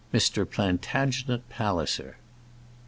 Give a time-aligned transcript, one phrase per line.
[0.11, 0.49] MR.
[0.49, 2.15] PLANTAGENET PALLISER.